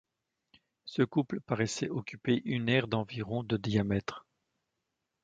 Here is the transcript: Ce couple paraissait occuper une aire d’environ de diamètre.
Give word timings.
Ce 0.85 1.03
couple 1.03 1.41
paraissait 1.41 1.89
occuper 1.91 2.41
une 2.45 2.69
aire 2.69 2.87
d’environ 2.87 3.43
de 3.43 3.55
diamètre. 3.55 4.25